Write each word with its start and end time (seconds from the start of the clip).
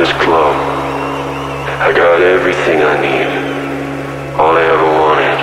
this 0.00 0.12
club. 0.12 0.56
I 1.86 1.92
got 1.92 2.22
everything 2.22 2.80
I 2.80 2.96
need. 3.04 3.28
All 4.40 4.56
I 4.56 4.62
ever 4.64 4.88
wanted. 4.98 5.38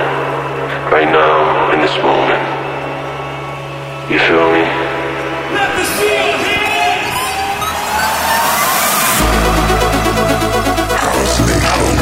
Right 0.92 1.06
now, 1.06 1.70
in 1.74 1.79
this 1.79 1.96
moment. 2.02 2.42
You 4.10 4.17
feel 4.17 4.49
me? 4.51 4.65
Let 5.54 5.70
the 5.78 5.85
steel 5.94 6.38
hit! 6.42 7.06
House 11.05 11.37
Nation. 11.46 11.94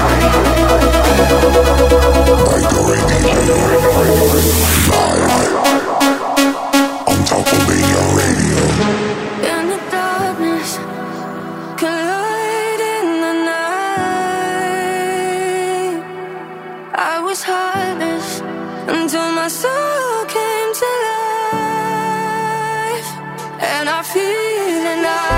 By 2.48 2.60
the 2.72 2.80
radio. 2.90 3.36
until 19.06 19.32
my 19.34 19.48
soul 19.48 20.26
came 20.26 20.74
to 20.74 20.88
life, 21.54 23.10
and 23.62 23.88
I 23.88 24.02
feel 24.02 24.84
alive. 24.94 25.35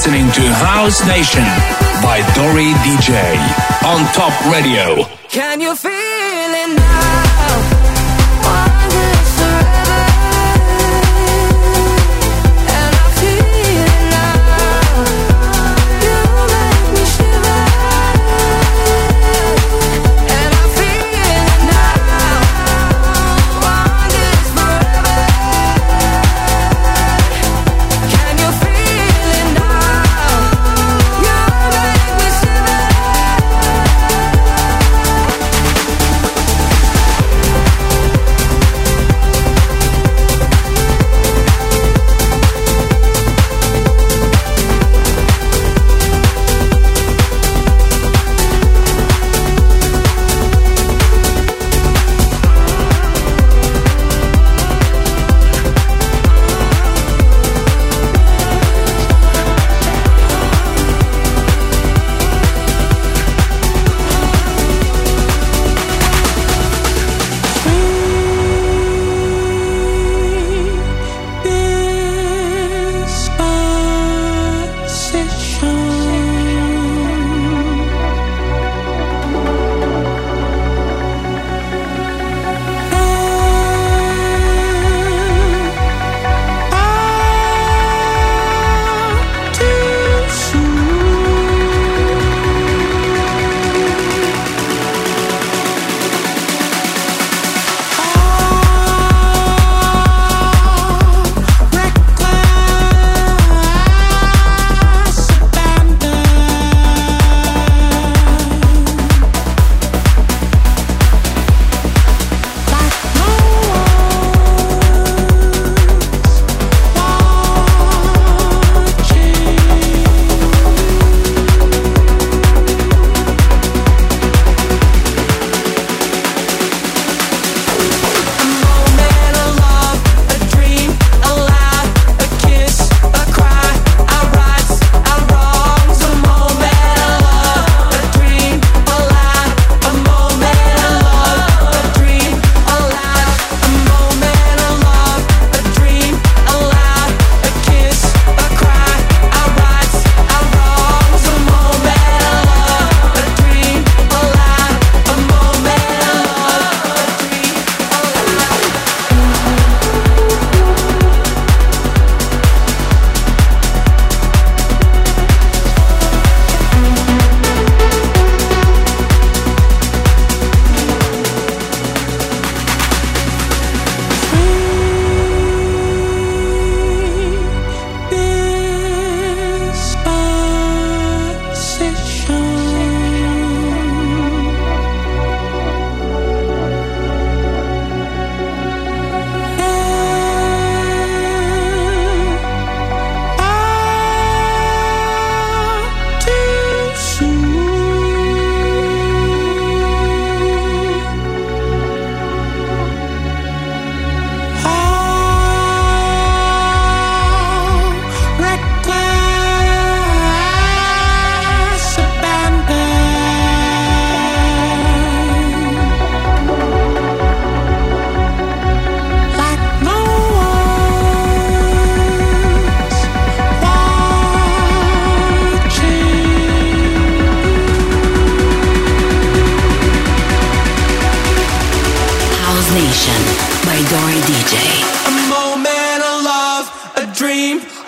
listening 0.00 0.32
to 0.32 0.40
House 0.54 1.06
Nation 1.06 1.42
by 2.02 2.22
Dori 2.34 2.72
DJ 2.80 3.20
on 3.84 4.00
Top 4.14 4.32
Radio. 4.50 5.04
Can 5.28 5.60
you 5.60 5.76
feel 5.76 5.90
it? 5.92 6.79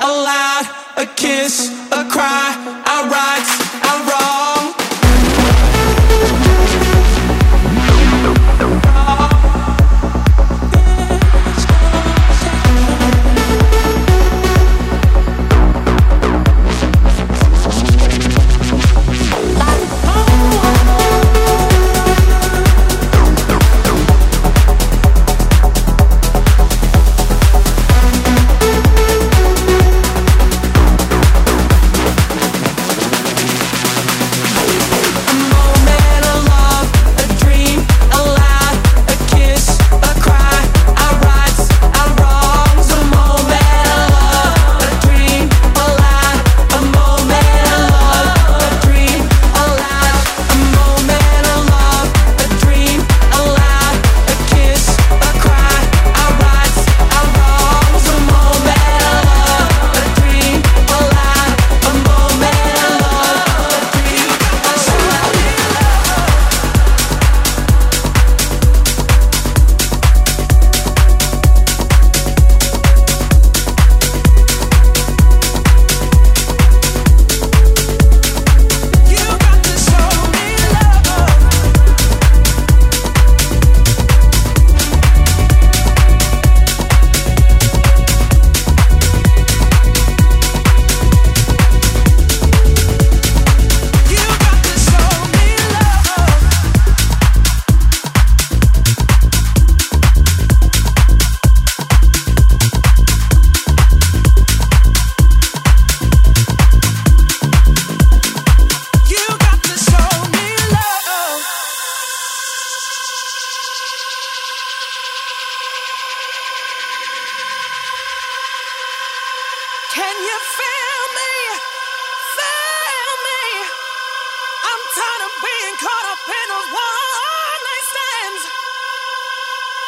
a 0.00 0.08
lie, 0.08 0.92
a 0.96 1.06
kiss, 1.06 1.70
a 1.90 2.04
cry, 2.08 2.82
I 2.86 3.08
write. 3.08 3.61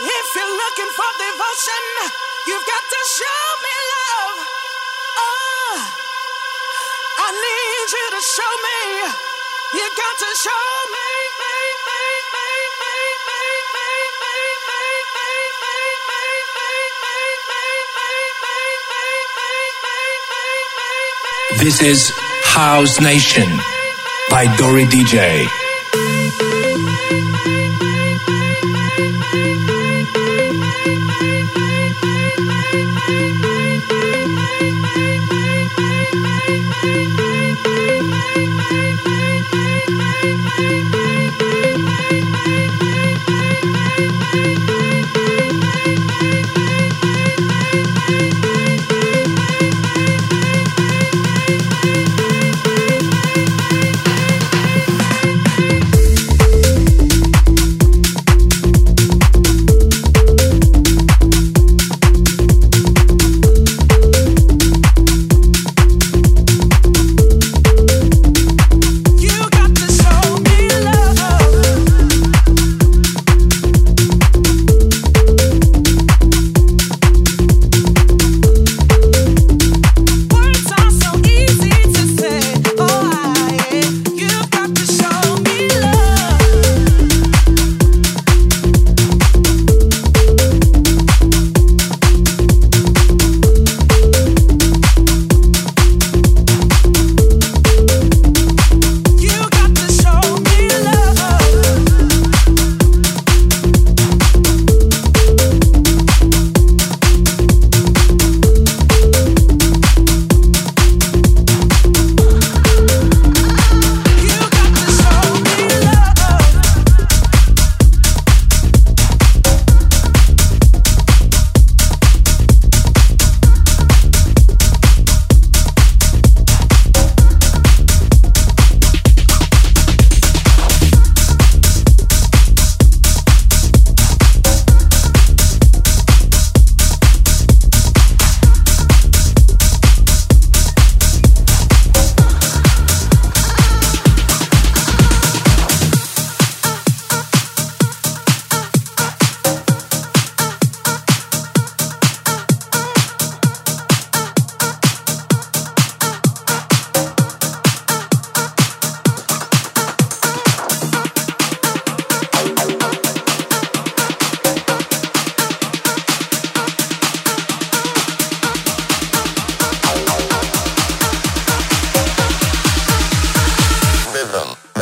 If 0.00 0.26
you're 0.34 0.56
looking 0.56 0.90
for 0.96 1.10
devotion, 1.22 1.84
you've 2.48 2.66
got 2.66 2.82
to 2.82 3.00
show 3.14 3.42
me 3.62 3.74
love. 3.94 4.38
Oh, 5.22 5.74
I 7.18 7.28
need 7.30 7.86
you 7.94 8.06
to 8.10 8.22
show 8.26 8.52
me. 8.66 8.80
You 9.78 9.86
got 9.94 10.14
to 10.18 10.30
show 10.42 10.66
me. 10.90 11.04
This 21.64 21.80
is 21.80 22.12
House 22.42 23.00
Nation 23.00 23.48
by 24.28 24.54
Dori 24.58 24.84
DJ. 24.84 25.46
Thank 31.20 31.54
you. 40.94 41.03